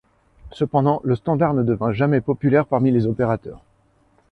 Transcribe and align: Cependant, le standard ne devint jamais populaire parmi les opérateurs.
Cependant, 0.51 0.99
le 1.03 1.15
standard 1.15 1.53
ne 1.53 1.61
devint 1.61 1.91
jamais 1.91 2.21
populaire 2.21 2.65
parmi 2.65 2.89
les 2.89 3.05
opérateurs. 3.05 3.61